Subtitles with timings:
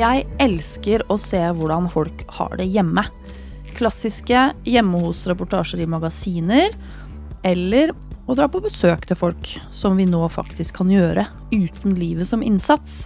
[0.00, 3.02] Jeg elsker å se hvordan folk har det hjemme.
[3.76, 6.72] Klassiske hjemme hos-reportasjer i magasiner,
[7.44, 7.92] eller
[8.24, 12.44] å dra på besøk til folk, som vi nå faktisk kan gjøre uten livet som
[12.46, 13.02] innsats.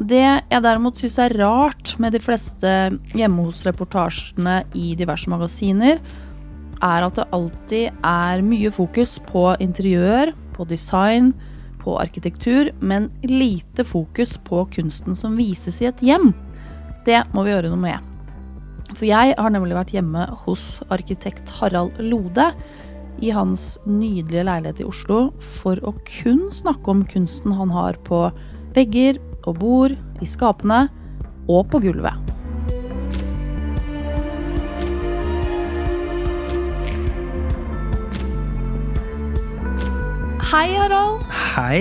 [0.00, 2.72] Det jeg derimot syns er rart med de fleste
[3.14, 6.00] hjemme hos-reportasjene i diverse magasiner,
[6.82, 11.30] er at det alltid er mye fokus på interiør, på design,
[11.86, 16.32] på arkitektur, men lite fokus på kunsten som vises i et hjem.
[17.06, 18.12] Det må vi gjøre noe med.
[18.96, 22.50] For jeg har nemlig vært hjemme hos arkitekt Harald Lode
[23.22, 25.20] i hans nydelige leilighet i Oslo
[25.62, 28.26] for å kun snakke om kunsten han har på
[28.76, 30.86] vegger og bord, i skapene
[31.46, 32.25] og på gulvet.
[40.56, 41.20] Hei, Harald.
[41.52, 41.80] Hei.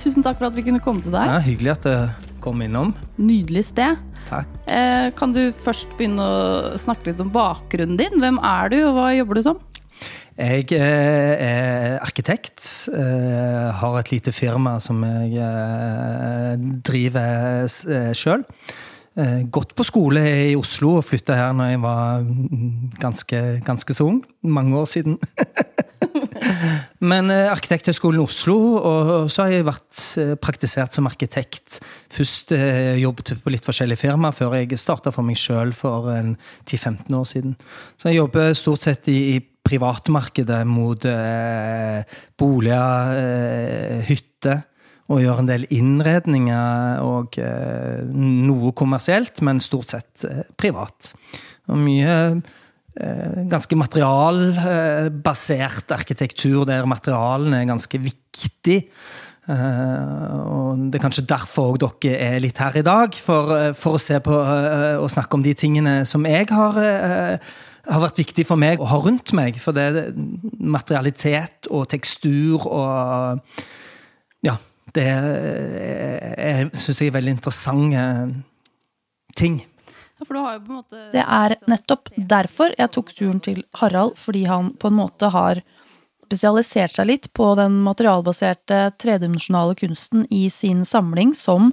[0.00, 1.20] Tusen takk for at vi kunne komme til deg.
[1.28, 2.94] Ja, hyggelig at du kom innom.
[3.20, 3.98] Nydelig sted.
[4.24, 4.54] Takk.
[4.64, 8.16] Eh, kan du først begynne å snakke litt om bakgrunnen din?
[8.22, 9.60] Hvem er du, og hva jobber du som?
[10.32, 12.64] Jeg eh, er arkitekt.
[12.88, 16.54] Eh, har et lite firma som jeg eh,
[16.88, 17.68] driver
[18.16, 18.46] sjøl.
[19.52, 22.24] Gått på skole i Oslo og flytta her når jeg var
[23.02, 24.22] ganske, ganske så ung.
[24.40, 25.20] Mange år siden.
[27.00, 30.00] Men Arkitekthøgskolen Oslo, og så har jeg vært
[30.44, 31.78] praktisert som arkitekt.
[32.12, 32.52] Først
[33.00, 37.56] jobbet på litt forskjellige firmaer før jeg starta for meg sjøl for 10-15 år siden.
[37.96, 42.02] Så jeg jobber stort sett i, privatmarkedet mot eh,
[42.38, 44.66] boliger, eh, hytter.
[45.10, 51.12] Og gjør en del innredninger og eh, noe kommersielt, men stort sett eh, privat.
[51.70, 52.58] Og mye eh,
[53.50, 58.78] ganske materialbasert arkitektur, der materialene er ganske viktig.
[59.50, 64.02] Uh, og Det er kanskje derfor dere er litt her i dag, for, for å
[64.02, 66.74] se på og snakke om de tingene som jeg har
[67.88, 69.58] har vært viktig for meg å ha rundt meg.
[69.62, 70.10] For det er
[70.60, 73.40] materialitet og tekstur og
[74.46, 74.58] Ja.
[74.90, 75.06] Det
[76.74, 78.00] syns jeg er veldig interessante
[79.38, 79.60] ting.
[80.20, 85.62] Det er nettopp derfor jeg tok turen til Harald, fordi han på en måte har
[86.24, 91.72] spesialisert seg litt på den materialbaserte tredimensjonale kunsten i sin samling, som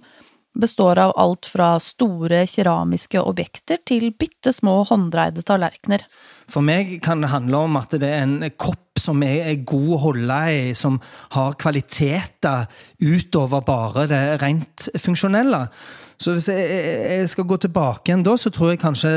[0.57, 6.01] består av alt fra store keramiske objekter til bitte små hånddreide tallerkener.
[6.49, 10.01] For meg kan det handle om at det er en kopp som er god å
[10.07, 10.97] holde i, som
[11.35, 12.65] har kvaliteter
[13.03, 15.67] utover bare det rent funksjonelle.
[16.17, 19.11] Så hvis jeg skal gå tilbake igjen da, så tror jeg kanskje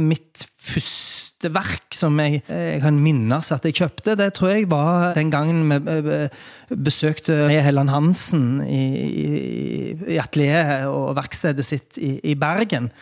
[0.00, 5.16] mitt første verk som jeg, jeg kan minnes at jeg kjøpte, det tror jeg var
[5.16, 6.28] den gangen vi
[6.76, 12.92] besøkte Helland Hansen i, i, i atelieret og verkstedet sitt i, i Bergen.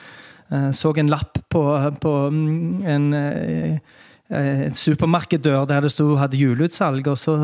[0.50, 1.64] Eh, så en lapp på,
[2.00, 3.10] på mm, en
[4.78, 7.34] supermarkeddør der det sto hadde juleutsalg, og så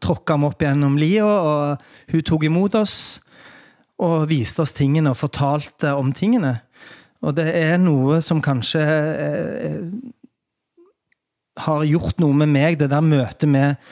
[0.00, 2.94] tråkka vi opp gjennom lia, og hun tok imot oss
[3.98, 6.60] og viste oss tingene og fortalte om tingene.
[7.26, 9.80] Og det er noe som kanskje eh,
[11.64, 13.82] har gjort noe med meg, det der møtet med,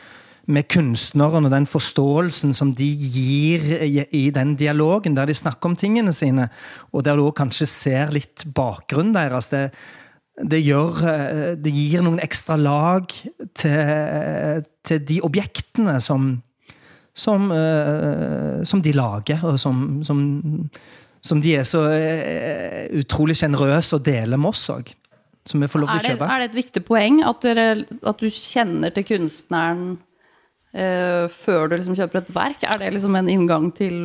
[0.47, 3.67] med kunstneren og den forståelsen som de gir
[4.15, 6.49] i den dialogen, der de snakker om tingene sine,
[6.95, 9.51] og der du òg kanskje ser litt bakgrunnen deres.
[9.51, 9.73] Det,
[10.47, 13.11] det, gjør, eh, det gir noen ekstra lag
[13.59, 16.37] til, til de objektene som,
[17.17, 20.21] som, uh, som de lager, og som, som,
[21.25, 24.93] som de er så uh, utrolig sjenerøse og deler med oss òg.
[25.47, 26.27] Som vi får lov til å kjøpe.
[26.27, 27.69] Er det et viktig poeng at, dere,
[28.11, 29.85] at du kjenner til kunstneren
[30.75, 32.67] uh, før du liksom kjøper et verk?
[32.67, 33.97] Er det liksom en inngang til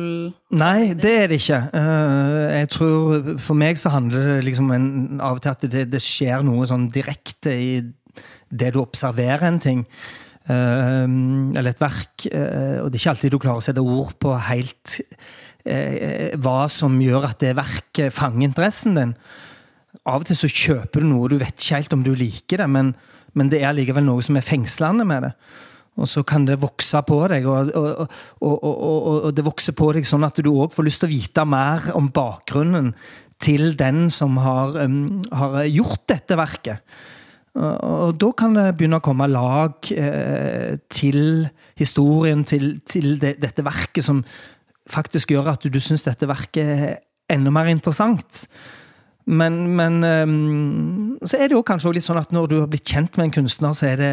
[0.54, 1.60] Nei, det er det ikke.
[1.72, 6.00] jeg tror For meg så handler det liksom en, av og til at det, det
[6.04, 7.72] skjer noe sånn direkte i
[8.52, 9.84] det du observerer en ting.
[10.50, 12.26] Ehm, eller et verk.
[12.26, 14.98] Eh, og det er ikke alltid du klarer å sette ord på helt
[15.64, 19.16] eh, hva som gjør at det verket fanger interessen din.
[20.02, 22.70] Av og til så kjøper du noe, du vet ikke helt om du liker det,
[22.74, 22.94] men,
[23.38, 25.32] men det er likevel noe som er fengslende med det.
[26.00, 30.08] Og så kan det vokse på deg, og, og, og, og det vokser på deg
[30.08, 32.94] sånn at du òg får lyst til å vite mer om bakgrunnen
[33.42, 36.96] til den som har, um, har gjort dette verket.
[37.52, 43.64] Og da kan det begynne å komme lag eh, til historien, til, til det, dette
[43.66, 44.22] verket, som
[44.88, 46.94] faktisk gjør at du, du syns dette verket er
[47.32, 48.46] enda mer interessant.
[49.28, 52.88] Men, men um, så er det jo kanskje litt sånn at når du har blitt
[52.88, 54.12] kjent med en kunstner, så er det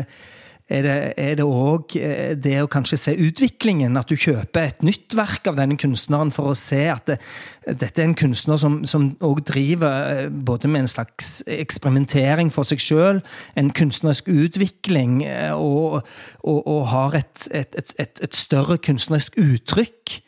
[0.70, 3.98] er det òg det, det å kanskje se utviklingen?
[3.98, 7.18] At du kjøper et nytt verk av denne kunstneren for å se at det,
[7.66, 13.24] dette er en kunstner som òg driver både med en slags eksperimentering for seg sjøl,
[13.58, 15.24] en kunstnerisk utvikling,
[15.58, 16.02] og,
[16.44, 20.20] og, og har et, et, et, et større kunstnerisk uttrykk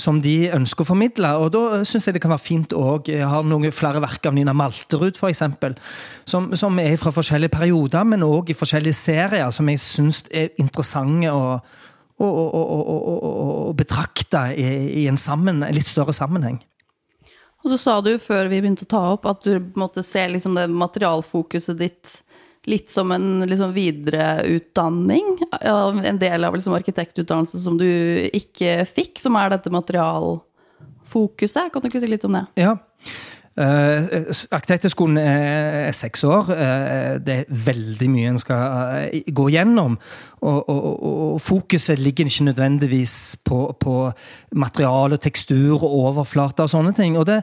[0.00, 1.32] som de ønsker å formidle.
[1.40, 4.36] Og da syns jeg det kan være fint òg Jeg har noen flere verk av
[4.36, 5.42] Nina Malterud, f.eks.,
[6.28, 10.52] som, som er fra forskjellige perioder, men òg i forskjellige serier, som jeg syns er
[10.62, 11.58] interessante å,
[12.20, 13.16] å, å,
[13.70, 14.70] å betrakte i,
[15.02, 16.60] i en, sammen, en litt større sammenheng.
[17.64, 20.54] Og så sa du før vi begynte å ta opp, at du måtte se liksom
[20.54, 22.20] det materialfokuset ditt
[22.66, 25.36] litt som en liksom videreutdanning.
[25.60, 27.86] En del av liksom arkitektutdannelsen som du
[28.34, 31.72] ikke fikk, som er dette materialfokuset.
[31.72, 32.46] Kan du ikke si litt om det?
[32.58, 32.76] Ja.
[33.56, 36.50] Uh, Arkitekthøgskolen er, seks år.
[36.52, 39.94] Uh, det er veldig mye en skal uh, gå gjennom.
[40.44, 43.94] Og, og, og, fokuset ligger ikke nødvendigvis på, på
[44.60, 47.16] materiale, tekstur og overflater og sånne ting.
[47.16, 47.40] Og det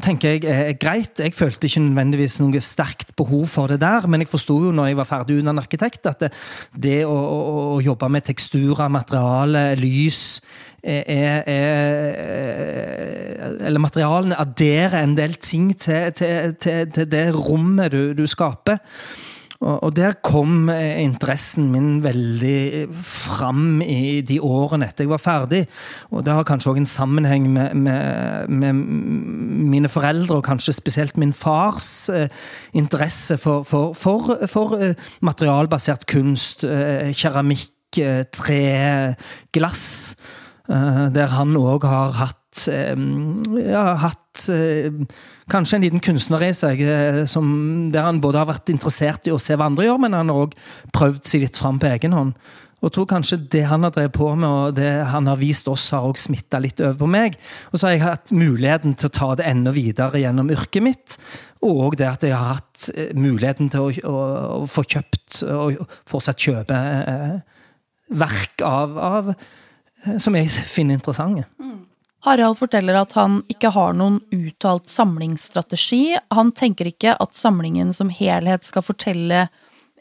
[0.00, 1.20] tenker jeg er greit.
[1.20, 4.88] Jeg følte ikke nødvendigvis noe sterkt behov for det der, men jeg forsto jo når
[4.88, 6.30] jeg var ferdig uten arkitekt, at det,
[6.72, 10.40] det å, å, å, jobbe med teksturer, materiale, lys
[10.82, 12.22] er, er,
[13.66, 18.78] Eller materialene adderer en del ting til, til, til, til det rommet du, du skaper.
[19.64, 25.62] Og, der kom interessen min veldig fram i de årene etter jeg var ferdig.
[26.12, 28.82] Og det har kanskje òg en sammenheng med, med, med,
[29.72, 32.28] mine foreldre, og kanskje spesielt min fars eh,
[32.76, 34.94] interesse for, for, for, for eh,
[35.24, 36.64] materialbasert kunst.
[36.64, 39.14] Eh, keramikk, eh, tre,
[39.56, 40.14] glass.
[40.66, 42.98] Eh, der han òg har hatt eh,
[43.62, 44.90] ja, hatt eh,
[45.52, 49.54] kanskje en liten kunstner i seg, der han både har vært interessert i å se
[49.54, 50.56] hva andre gjør, men han har òg
[50.96, 52.38] prøvd seg litt fram på egen hånd.
[52.84, 55.88] Og tror kanskje det han har drevet på med, og det han har vist oss,
[55.94, 57.38] har også smitta litt over på meg.
[57.70, 61.16] Og så har jeg hatt muligheten til å ta det enda videre gjennom yrket mitt.
[61.66, 64.24] Og det at jeg har hatt muligheten til å, å,
[64.58, 67.38] å få kjøpt, og fortsatt kjøpe eh,
[68.20, 69.32] verk av, av
[70.22, 71.46] som jeg finner interessante.
[71.60, 71.84] Mm.
[72.26, 76.16] Harald forteller at han ikke har noen uttalt samlingsstrategi.
[76.34, 79.46] Han tenker ikke at samlingen som helhet skal fortelle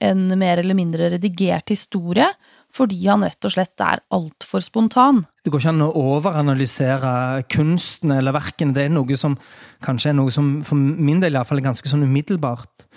[0.03, 2.27] en mer eller mindre redigert historie,
[2.75, 5.21] fordi han rett og slett er altfor spontan.
[5.45, 8.75] Det går ikke an å overanalysere kunsten eller verkene.
[8.75, 9.37] Det er noe som
[9.85, 12.87] kanskje er noe som for min del i hvert fall er ganske sånn umiddelbart.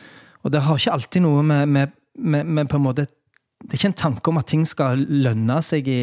[0.42, 3.06] Og det har ikke alltid noe med, med, med, med på en måte
[3.58, 6.02] Det er ikke en tanke om at ting skal lønne seg i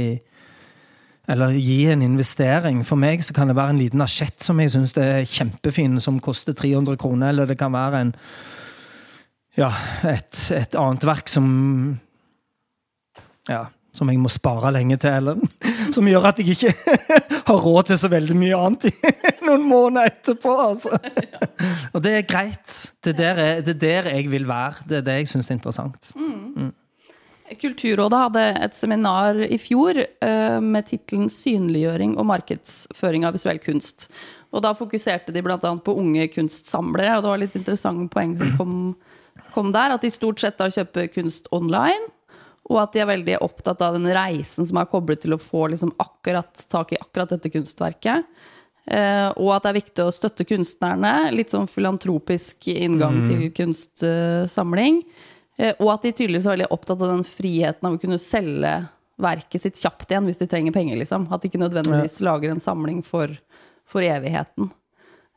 [1.32, 2.84] eller gi en investering.
[2.86, 6.22] For meg så kan det være en liten asjett som jeg syns er kjempefin, som
[6.24, 8.14] koster 300 kroner, eller det kan være en
[9.56, 9.70] ja,
[10.04, 11.48] et, et annet verk som
[13.48, 13.62] ja,
[13.96, 15.40] som jeg må spare lenge til, eller
[15.96, 16.74] som gjør at jeg ikke
[17.50, 18.94] har råd til så veldig mye annet i
[19.48, 20.56] noen måneder etterpå.
[20.68, 20.98] altså.
[21.94, 22.80] Og det er greit.
[23.04, 24.88] Det er der, det er der jeg vil være.
[24.90, 26.12] Det er det jeg syns er interessant.
[26.18, 26.25] Mm.
[27.60, 34.08] Kulturrådet hadde et seminar i fjor uh, med tittelen 'Synliggjøring og markedsføring av visuell kunst'.
[34.56, 35.58] Og da fokuserte de bl.a.
[35.60, 38.76] på unge kunstsamlere, og det var litt interessante poeng som kom,
[39.52, 39.96] kom, der.
[39.96, 42.08] At de stort sett da kjøper kunst online,
[42.72, 45.68] og at de er veldig opptatt av den reisen som er koblet til å få
[45.74, 48.26] liksom akkurat tak i akkurat dette kunstverket.
[48.86, 51.32] Uh, og at det er viktig å støtte kunstnerne.
[51.36, 53.30] Litt sånn filantropisk inngang mm.
[53.30, 55.02] til kunstsamling.
[55.04, 58.20] Uh, Eh, og at de tydeligvis er veldig opptatt av den friheten av å kunne
[58.22, 58.74] selge
[59.22, 61.00] verket sitt kjapt igjen hvis de trenger penger.
[61.00, 61.30] liksom.
[61.32, 63.32] At de ikke nødvendigvis lager en samling for,
[63.88, 64.72] for, evigheten.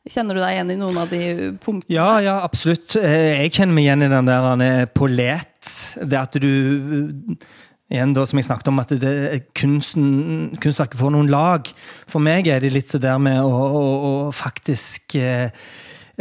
[0.09, 1.23] Kjenner du deg igjen i noen av de
[1.61, 1.93] punktene?
[1.93, 2.95] Ja, ja, absolutt.
[2.99, 5.73] Eh, jeg kjenner meg igjen i den der polet.
[6.01, 6.51] Det at du
[7.89, 9.11] Igjen da, som jeg snakket om, at det,
[9.57, 10.09] kunsten,
[10.61, 11.65] kunstverket får noen lag.
[12.05, 15.49] For meg er det litt så der med å, å, å faktisk eh,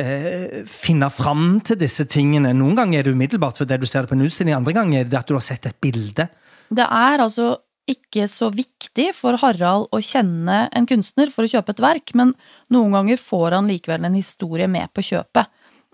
[0.00, 2.54] eh, finne fram til disse tingene.
[2.56, 5.10] Noen ganger er det umiddelbart fordi du ser det på en utstilling, andre ganger er
[5.10, 6.28] det at du har sett et bilde.
[6.68, 7.56] Det er altså
[7.88, 12.34] ikke så viktig for Harald å kjenne en kunstner for å kjøpe et verk, men
[12.74, 15.48] noen ganger får han likevel en historie med på kjøpet.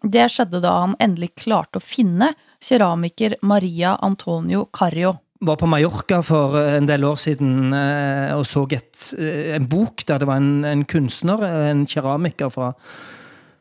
[0.05, 2.35] Det skjedde da han endelig klarte å finne
[2.65, 8.65] keramiker Maria Antonio Carrio var på Mallorca for en del år siden eh, og så
[8.73, 12.73] et, eh, en bok der det var en, en kunstner, en keramiker fra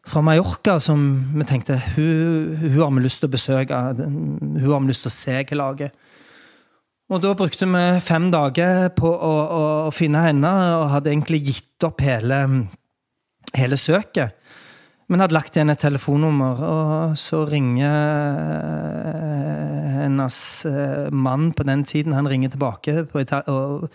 [0.08, 3.80] fra Mallorca som vi tenkte hun, hun har vi lyst til å besøke.
[4.00, 5.94] Hun har vi lyst til å se hva lager.
[7.14, 9.34] Og da brukte vi fem dager på å,
[9.88, 12.40] å, finne henne, og hadde egentlig gitt opp hele,
[13.54, 14.40] hele søket.
[15.12, 17.98] Men hadde lagt igjen et telefonnummer, og så ringer
[20.00, 20.38] hennes
[21.12, 22.16] mann på den tiden.
[22.18, 23.04] Han ringer tilbake.
[23.52, 23.90] og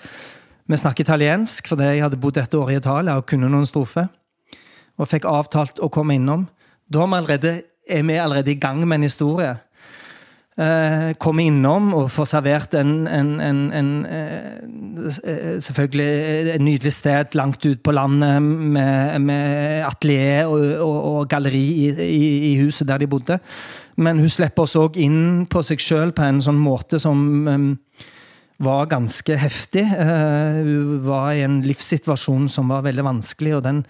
[0.68, 4.08] vi snakker italiensk, fordi jeg hadde bodd et år i Italia og kunne noen strofer.
[4.98, 6.48] Og fikk avtalt å komme innom.
[6.90, 7.54] Da er vi allerede,
[7.88, 9.56] er vi allerede i gang med en historie
[10.58, 14.44] eh, komme innom og få servert en, en, en, en eh,
[15.62, 21.64] Selvfølgelig et nydelig sted langt ut på landet med, med atelier og, og, og galleri
[21.86, 23.38] i, i, i, huset der de bodde.
[23.96, 27.70] Men hun slipper oss òg inn på seg sjøl på en sånn måte som um,
[28.62, 29.86] var ganske heftig.
[29.86, 33.84] Uh, hun var i en livssituasjon som var veldig vanskelig, og den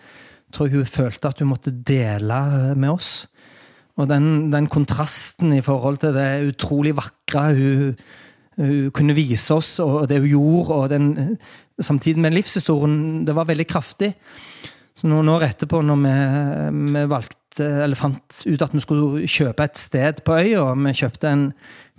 [0.52, 2.38] tror jeg hun følte at hun måtte dele
[2.78, 3.12] med oss.
[3.98, 7.96] Og den, den, kontrasten i forhold til det utrolig vakre hun,
[8.58, 11.36] hun, kunne vise oss, og det hun gjorde, og den,
[11.80, 14.12] samtidig med livshistorien, det var veldig kraftig.
[14.98, 16.14] Så noen år etterpå, når vi,
[16.94, 21.30] vi valgte, eller fant ut at vi skulle kjøpe et sted på øya, vi kjøpte
[21.30, 21.48] en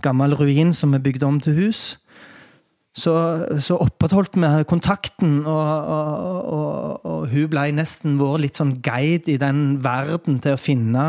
[0.04, 1.84] gammel ruin som vi bygde om til hus,
[3.00, 3.16] så,
[3.64, 9.32] så opprettholdt vi kontakten, og, og, og, og hun ble nesten vår litt sånn guide
[9.32, 11.08] i den verden til å finne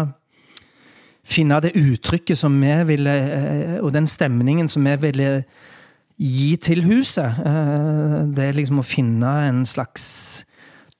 [1.30, 5.28] finne det uttrykket som vi ville, eh, og den stemningen som vi ville
[6.20, 7.40] gi til huset.
[7.46, 10.44] Eh, det er liksom å finne en slags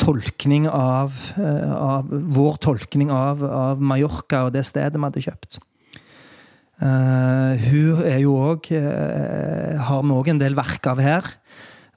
[0.01, 5.61] tolkning av, eh, av Vår tolkning av, av, Mallorca og det stedet vi hadde kjøpt.
[6.81, 11.27] Uh, hun er jo òg uh, Har vi òg en del verk av her.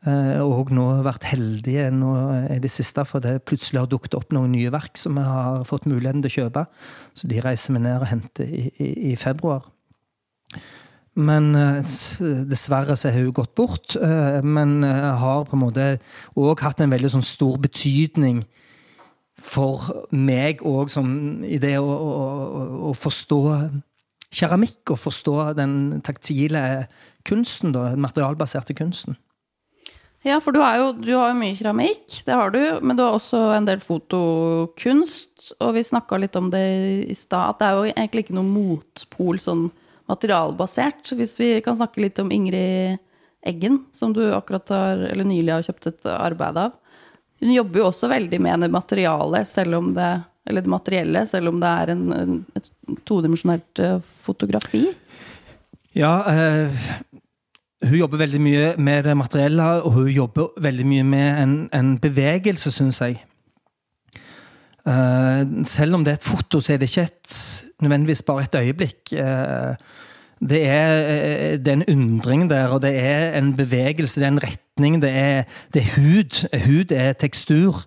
[0.04, 2.12] Eh, og nå vært heldige nå
[2.52, 5.63] i det siste, for det plutselig har dukket opp noen nye verk som vi har
[5.68, 6.63] fått muligheten til å kjøpe.
[7.16, 9.70] Så de reiser vi ned og henter i, i, i februar.
[11.16, 11.96] Men eh,
[12.50, 13.96] dessverre så har hun gått bort.
[13.96, 15.88] Eh, men har på en måte
[16.36, 18.44] òg hatt en veldig sånn stor betydning
[19.40, 20.92] for meg òg,
[21.48, 22.28] i det å, å,
[22.92, 23.42] å, forstå
[24.34, 26.88] keramikk og forstå den taktile
[27.28, 29.18] kunsten, da, den materialbaserte kunsten.
[30.24, 33.18] Ja, for du, jo, du har jo mye keramikk, det har du, men du har
[33.18, 35.50] også en del fotokunst.
[35.60, 36.63] Og vi snakka litt om det
[37.12, 39.66] i stad, at det er jo egentlig ikke noe motpol sånn
[40.08, 41.12] materialbasert.
[41.20, 43.02] Hvis vi kan snakke litt om Ingrid
[43.44, 46.78] Eggen, som du akkurat har, eller nylig har kjøpt et arbeid av.
[47.44, 50.12] Hun jobber jo også veldig med det materiale, selv om det,
[50.48, 52.70] eller det materielle, selv om det er en, en, et
[53.13, 54.88] todimensjonelt eh, fotografi.
[55.96, 56.86] Ja, eh,
[57.84, 61.93] hun jobber veldig mye med det materielle, og hun jobber veldig mye med en, en
[62.01, 63.20] bevegelse, syns jeg.
[64.88, 67.36] Eh, selv om det er et foto, så er det ikke et,
[67.82, 69.13] nødvendigvis bare et øyeblikk.
[69.13, 69.75] Eh,
[70.50, 74.32] det, er, uh, det er, en undring der, og det er en bevegelse, det er
[74.32, 75.43] en retning, det er,
[75.74, 76.48] det er hud.
[76.65, 77.86] Hud er tekstur.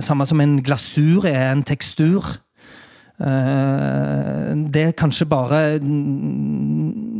[0.00, 2.43] samme som en glasur er en tekstur.
[3.18, 5.58] Det er kanskje bare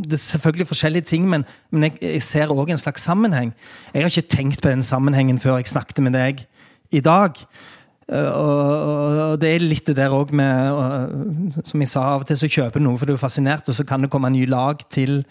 [0.05, 3.53] det er selvfølgelig forskjellige ting, men, men jeg, jeg, ser òg en slags sammenheng.
[3.93, 6.43] Jeg har ikke tenkt på den sammenhengen før jeg snakket med deg
[6.91, 7.39] i dag.
[8.05, 12.27] Uh, og, og, det er litt det der òg med Som jeg sa, av og
[12.29, 14.37] til så kjøper du noe for du er fascinert, og så kan det komme en
[14.37, 15.23] ny lag til,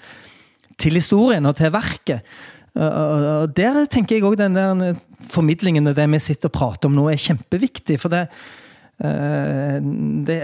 [0.80, 2.26] til historien og til verket.
[2.74, 4.98] Uh, og der tenker jeg òg den der
[5.30, 8.00] formidlingen og det vi sitter og prater om nå, er kjempeviktig.
[8.02, 8.63] For det, Eh,
[8.98, 10.38] det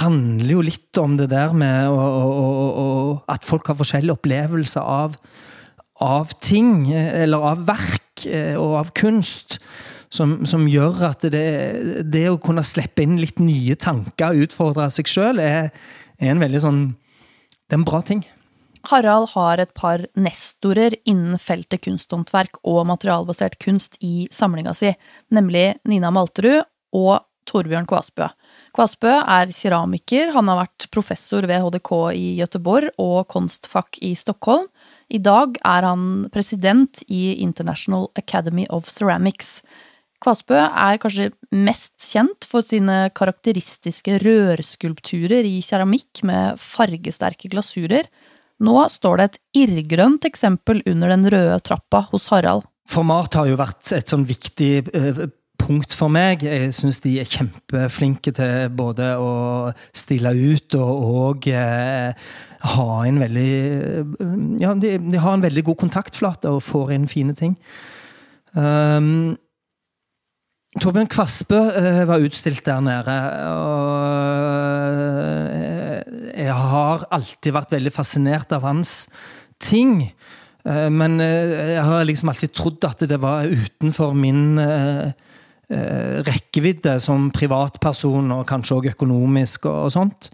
[0.00, 2.46] handler jo litt om det der med å, å,
[2.80, 2.86] å,
[3.28, 5.18] at folk har forskjellige opplevelser av,
[6.00, 9.60] av, ting, eller av verk eh, og av kunst.
[10.14, 11.46] Som, som gjør at det,
[12.06, 15.72] det, å kunne slippe inn litt nye tanker og utfordre seg sjøl, er,
[16.20, 18.22] er, en veldig sånn Det er en bra ting.
[18.86, 24.92] Harald har et par nestorer innen feltet kunsthåndverk og materialbasert kunst i samlinga si,
[25.34, 26.62] nemlig Nina Malterud
[26.94, 28.28] og Torbjørn Kvasbø.
[28.74, 30.32] Kvasbø er keramiker.
[30.34, 34.68] Han har vært professor ved HDK i Gøteborg og Konstfakk i Stockholm.
[35.12, 39.58] I dag er han president i International Academy of Ceramics.
[40.24, 48.08] Kvasbø er kanskje mest kjent for sine karakteristiske rørskulpturer i keramikk med fargesterke glasurer.
[48.64, 52.64] Nå står det et irrgrønt eksempel under den røde trappa hos Harald.
[52.88, 55.24] Format har jo vært et sånn viktig eh,
[55.60, 56.42] punkt for meg.
[56.44, 59.30] Jeg syns de er kjempeflinke til både å
[59.96, 62.26] stille ut og, og eh,
[62.74, 63.50] ha en veldig
[64.62, 67.56] Ja, de, de, har en veldig god kontaktflate og får inn fine ting.
[68.54, 69.34] Um,
[70.80, 73.16] Torbjørn Kvaspe uh, var utstilt der nede.
[73.50, 73.94] Og
[74.98, 75.98] uh,
[76.34, 79.04] jeg har alltid vært veldig fascinert av hans
[79.62, 80.10] ting.
[80.66, 85.12] Uh, men jeg har liksom alltid trodd at det var utenfor min eh,
[85.68, 90.28] rekkevidde som privatperson, og kanskje òg økonomisk og, og, sånt.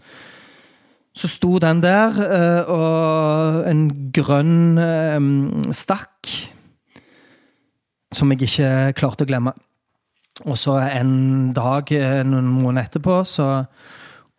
[1.17, 3.85] Så sto den der, eh, og en
[4.15, 6.31] grønn eh, stakk
[8.15, 9.55] som jeg ikke klarte å glemme.
[10.47, 13.67] Og så en dag, eh, noen måneder etterpå, så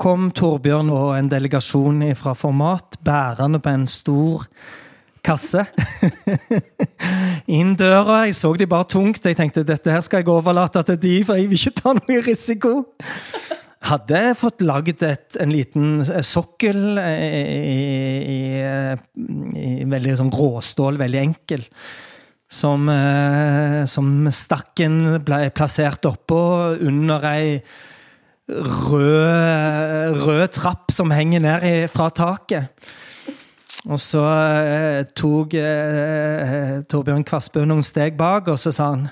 [0.02, 4.48] kom Torbjørn og en delegasjon fra Format bærende på en stor
[5.26, 5.66] kasse.
[7.58, 8.26] Inn døra.
[8.28, 9.26] Jeg så de bare tungt.
[9.26, 12.22] Jeg tenkte dette her skal jeg overlate til de, for jeg vil ikke ta noe
[12.26, 12.76] risiko.
[13.82, 17.82] Hadde jeg fått lagd en liten eh, sokkel eh, i,
[18.30, 18.40] i,
[19.58, 21.66] i, veldig sånn gråstål, veldig enkel.
[22.52, 22.90] Som,
[23.88, 26.40] som stakken ble plassert oppå
[26.84, 27.54] under ei
[28.52, 32.92] rød, rød trapp som henger ned fra taket.
[33.90, 39.08] Og så eh, tok eh, Torbjørn Kvassbø noen steg bak, og så sa han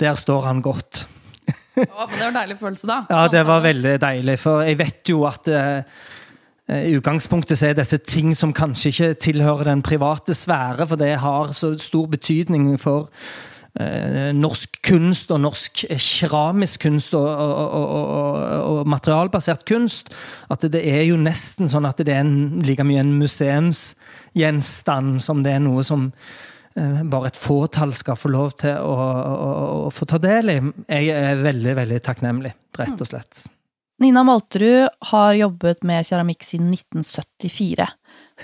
[0.00, 1.06] Der står han godt.
[1.78, 3.02] Å, men Det var en deilig følelse, da.
[3.10, 4.38] Ja, det var veldig deilig.
[4.42, 6.00] For jeg vet jo at eh,
[6.88, 11.14] i utgangspunktet så er disse ting som kanskje ikke tilhører den private sfære, for det
[11.22, 13.57] har så stor betydning for Eh,
[14.34, 17.98] norsk kunst og norsk keramisk kunst og, og, og,
[18.58, 20.10] og, materialbasert kunst.
[20.50, 25.42] At det er jo nesten sånn at det er en, like mye en museumsgjenstand som
[25.46, 28.96] det er noe som eh, bare et fåtall skal få lov til å,
[29.86, 30.58] å, få ta del i.
[30.88, 33.46] Jeg er veldig, veldig takknemlig, rett og slett.
[33.98, 37.86] Nina Malterud har jobbet med keramikk siden 1974.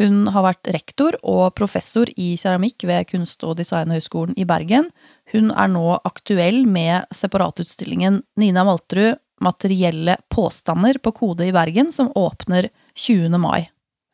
[0.01, 4.91] Hun har vært rektor og professor i keramikk ved Kunst- og designhøgskolen i Bergen.
[5.35, 12.13] Hun er nå aktuell med separatutstillingen Nina Malterud materielle påstander på Kode i Bergen, som
[12.15, 13.39] åpner 20.
[13.43, 13.67] mai.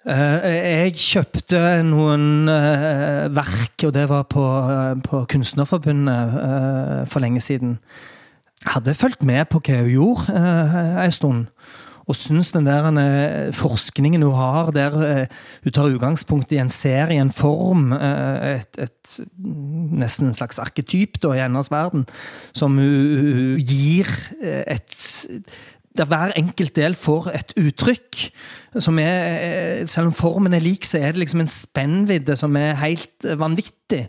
[0.08, 7.42] Eh, jeg kjøpte noen eh, verk, og det var på, eh, på Kunstnerforbundet for lenge
[7.44, 7.76] siden.
[8.64, 10.40] Jeg hadde fulgt med på hva hun gjorde
[11.04, 11.46] en stund
[12.10, 16.72] og syns den der eh, forskningen hun har, der eh, hun tar utgangspunkt i en
[16.72, 22.06] serie, en form, eh, et, et, nesten en slags arketyp da, i hennes verden,
[22.56, 24.08] som hun, gir
[24.40, 24.96] et
[25.98, 28.18] der hver enkelt del får et uttrykk.
[28.78, 32.78] som er, Selv om formen er lik, så er det liksom en spennvidde som er
[32.78, 34.06] helt vanvittig.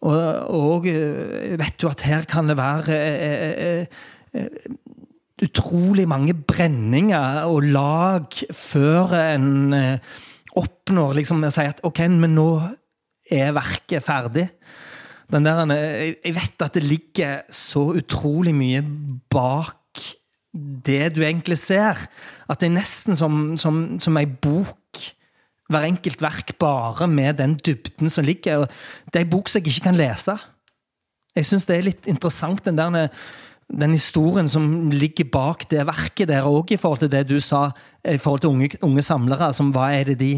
[0.00, 0.16] Og,
[0.48, 3.86] og vet du at her kan det være
[5.44, 10.14] utrolig mange brenninger og lag før en eh,
[10.58, 12.48] oppnår liksom å si at ok, men nå
[13.32, 14.48] er verket ferdig.
[15.32, 18.82] Den der, eh, jeg vet at det ligger så utrolig mye
[19.32, 19.80] bak
[20.54, 21.98] det du egentlig ser.
[22.48, 25.00] At det er nesten som, som, som ei bok.
[25.72, 28.68] Hver enkelt verk bare med den dybden som ligger.
[29.08, 30.36] Det er ei bok som jeg ikke kan lese.
[31.34, 33.08] Jeg syns det er litt interessant, den der
[33.80, 37.68] den historien som ligger bak det verket der òg, i forhold til det du sa
[38.04, 39.50] i forhold til unge, unge samlere.
[39.56, 40.32] Som, hva er det de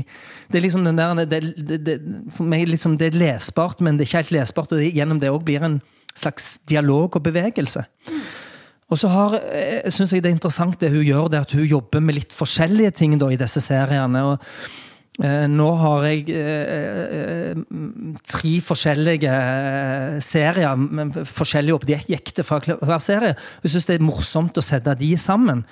[0.48, 1.96] Det er liksom den der, det, det, det,
[2.34, 4.72] For meg liksom, det er lesbart, men det er ikke helt lesbart.
[4.72, 5.80] Og gjennom det òg blir en
[6.16, 7.84] slags dialog og bevegelse.
[8.86, 9.34] Og så har,
[9.90, 12.94] syns jeg det er interessant det hun gjør, det at hun jobber med litt forskjellige
[13.02, 14.22] ting da, i disse seriene.
[14.22, 14.85] og Eh,
[15.16, 17.60] nå har jeg eh, eh,
[18.28, 19.36] tre forskjellige
[20.20, 20.82] serier,
[21.24, 23.36] forskjellige objekter fra hver serie.
[23.64, 25.64] Jeg syns det er morsomt å sette de sammen.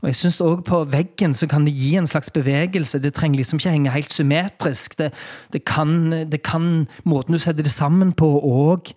[0.00, 3.00] Og jeg synes også På veggen så kan det gi en slags bevegelse.
[3.00, 4.98] Det trenger liksom ikke henge helt symmetrisk.
[4.98, 5.10] Det,
[5.52, 8.92] det, kan, det kan, Måten du setter det sammen på, òg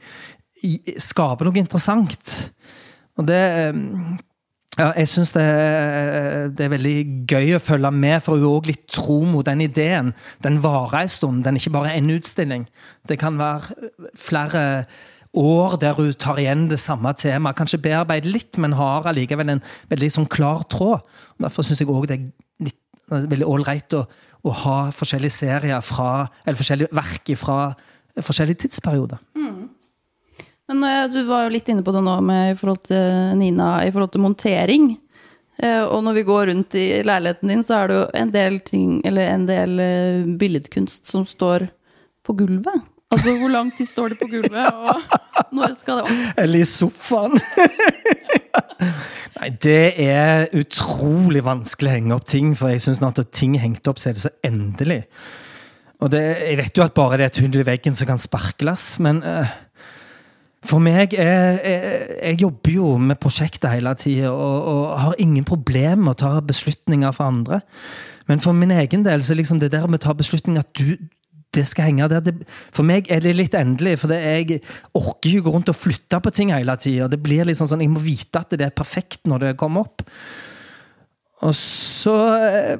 [0.99, 2.51] skape noe interessant.
[3.19, 3.43] Og det
[4.73, 5.45] ja, jeg syns det,
[6.57, 6.97] det, er veldig
[7.29, 10.13] gøy å følge med, for hun er òg litt tro mot den ideen.
[10.41, 12.65] Den varer en stund, den er ikke bare én utstilling.
[13.09, 14.63] Det kan være flere
[15.33, 17.57] år der hun tar igjen det samme temaet.
[17.57, 21.05] Kanskje bearbeider litt, men har allikevel en veldig sånn klar tråd.
[21.41, 22.81] Derfor syns jeg òg det er litt,
[23.13, 24.05] veldig ålreit å,
[24.41, 27.59] å, ha forskjellige serier fra, eller forskjellige verk fra
[28.21, 29.21] forskjellige tidsperioder.
[29.37, 29.42] Mm.
[30.71, 33.75] Men eh, du var jo litt inne på det nå med, i forhold til Nina,
[33.83, 34.93] i forhold til montering.
[35.59, 38.57] Eh, og når vi går rundt i leiligheten din, så er det jo en del
[38.65, 41.67] ting, eller en del eh, billedkunst som står
[42.23, 42.89] på gulvet.
[43.13, 46.39] Altså, hvor lang tid står det på gulvet, og når skal det opp?
[46.41, 47.37] Eller i sofaen.
[49.37, 53.85] Nei, det er utrolig vanskelig å henge opp ting, for jeg syns at ting hengt
[53.91, 55.03] opp, så er det så endelig.
[56.01, 58.21] Og det, jeg vet jo at bare det er et hull i veggen som kan
[58.21, 59.51] sparkles, men uh,
[60.63, 65.43] for meg er, jeg, jeg jobber jo med prosjektet hele tida og, og, har ingen
[65.47, 67.59] problemer med å ta beslutninger for andre.
[68.29, 70.95] Men for min egen del så liksom det der med å ta beslutninger at du,
[71.53, 72.23] det skal henge der.
[72.23, 72.35] Det,
[72.73, 74.61] for meg er det litt endelig, for jeg
[74.95, 77.09] orker jo gå rundt og flytte på ting hele tida.
[77.11, 80.05] Det blir liksom sånn, Jeg må vite at det er perfekt når det kommer opp.
[81.43, 82.77] Og så eh,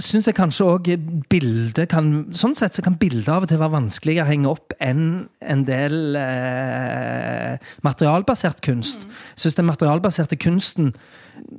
[0.00, 0.90] syns jeg kanskje òg
[1.30, 4.74] bildet kan Sånn sett så kan bildet av og til være vanskeligere å henge opp
[4.82, 5.04] enn
[5.40, 9.04] en del eh, materialbasert kunst.
[9.34, 10.94] Jeg syns den materialbaserte kunsten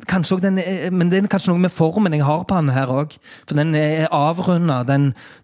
[0.10, 2.74] kanskje også den er, Men det er kanskje noe med formen jeg har på den
[2.76, 3.16] her òg.
[3.50, 4.82] For den er avrunda.
[4.86, 4.98] Det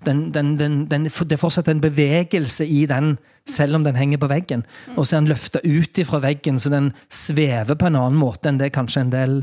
[0.06, 4.66] er fortsatt en bevegelse i den, selv om den henger på veggen.
[4.96, 8.50] Og så er den løfta ut ifra veggen, så den svever på en annen måte
[8.50, 9.40] enn det kanskje en del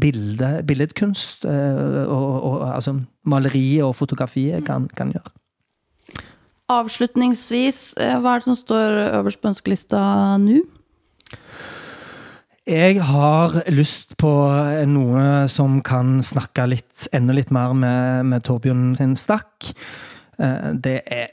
[0.00, 2.31] bilde, billedkunst, og, og,
[2.74, 2.96] altså
[3.28, 5.32] maleriet og fotografiet kan, kan, gjøre.
[6.72, 10.00] Avslutningsvis, hva er det som står øverst på ønskelista
[10.40, 10.62] nå?
[12.62, 14.30] Jeg har lyst på
[14.86, 19.72] noe som kan snakke litt, enda litt mer med, med Torbjørn sin stakk.
[20.38, 21.32] Det er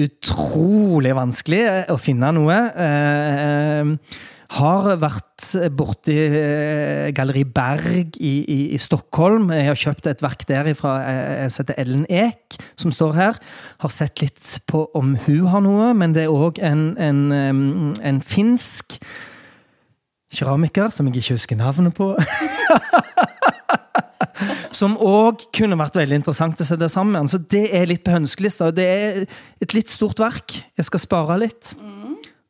[0.00, 2.58] utrolig vanskelig å finne noe.
[4.50, 5.44] Har vært
[5.78, 6.16] borti
[7.14, 9.52] Galleri Berg i, i, i, Stockholm.
[9.54, 13.38] Jeg har kjøpt et verk derifra jeg heter Ellen Eek, som står her.
[13.84, 17.20] Har sett litt på om hun har noe, men det er òg en, en,
[17.94, 18.98] en finsk
[20.34, 22.10] keramiker som jeg ikke husker navnet på.
[24.80, 27.30] som òg kunne vært veldig interessant å sette sammen.
[27.30, 28.72] Så det er litt på hønskelista.
[28.74, 29.22] Det er
[29.62, 30.58] et litt stort verk.
[30.74, 31.76] Jeg skal spare litt.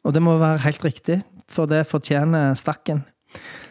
[0.00, 1.18] Og det må være helt riktig
[1.50, 3.02] for det fortjener stakken.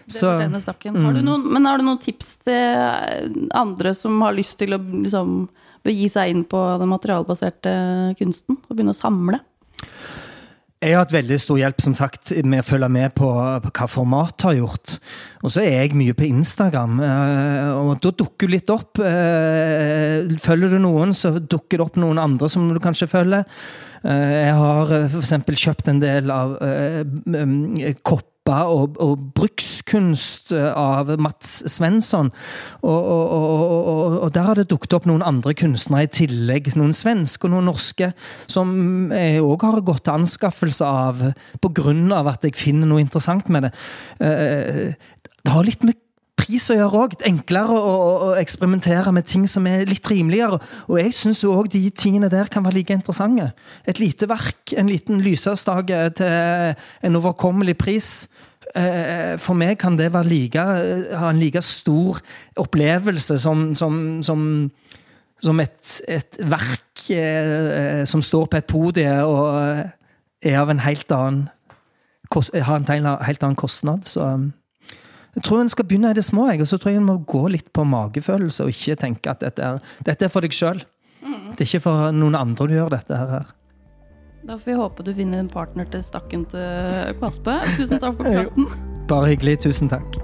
[0.10, 1.00] Det fortjener stakken.
[1.04, 1.26] Har du mm.
[1.28, 5.44] noen, men har du noen tips til andre som har lyst til å liksom,
[5.86, 7.76] begi seg inn på den materialbaserte
[8.20, 9.44] kunsten og begynne å samle?
[10.80, 13.28] Jeg har hatt veldig stor hjelp som sagt, med å følge med på,
[13.66, 14.94] på hva Format har gjort.
[15.44, 19.02] Og så er jeg mye på Instagram, eh, og da dukker du litt opp.
[19.04, 23.44] Eh, følger du noen, så dukker det opp noen andre som du kanskje følger.
[24.06, 25.36] Eh, jeg har f.eks.
[25.66, 26.58] kjøpt en del av
[28.08, 32.32] kopper og, og, brukskunst av Mats Svensson.
[32.82, 36.72] Og, og, og, der har det dukket opp noen andre kunstnere i tillegg.
[36.80, 38.10] Noen svenske og noen norske.
[38.50, 41.22] Som jeg òg har gått til anskaffelse av
[41.62, 41.94] pga.
[42.24, 43.74] at jeg finner noe interessant med det.
[45.40, 46.00] Det har litt med
[46.40, 47.16] pris å gjøre òg.
[47.28, 50.60] Enklere å, å, eksperimentere med ting som er litt rimeligere.
[50.88, 53.52] Og jeg syns òg de tingene der kan være like interessante.
[53.90, 58.12] Et lite verk, en liten lysestake til en overkommelig pris.
[58.78, 62.20] Eh, for meg kan det like, ha en like stor
[62.60, 64.42] opplevelse som, som, som,
[65.42, 69.88] som et, et, verk eh, som står på et podie og
[70.46, 71.48] er av en helt annen
[72.30, 74.06] har en helt annen kostnad.
[74.06, 74.22] Så
[75.40, 77.46] jeg tror en skal begynne i det små, og så tror jeg en må gå
[77.54, 80.82] litt på magefølelse og ikke tenke at dette er, dette er for deg sjøl.
[81.24, 81.54] Mm.
[81.56, 83.46] Det er ikke for noen andre du gjør dette her.
[84.44, 87.56] Da får vi håpe du finner en partner til stakken til Kvaspe.
[87.78, 88.68] Tusen takk for praten.
[89.08, 89.62] Bare hyggelig.
[89.64, 90.20] Tusen takk.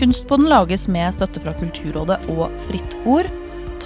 [0.00, 3.28] Kunstpodden lages med støtte fra Kulturrådet og Fritt Ord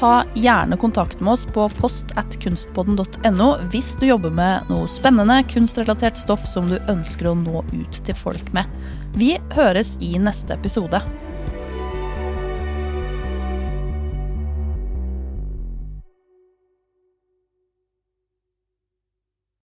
[0.02, 6.42] ta gjerne kontakt med oss på post.kunstpodden.no hvis du jobber med noe spennende kunstrelatert stoff
[6.48, 8.66] som du ønsker å nå ut til folk med.
[9.14, 10.98] Vi høres i neste episode.